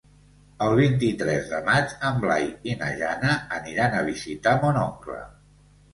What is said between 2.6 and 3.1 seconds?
i na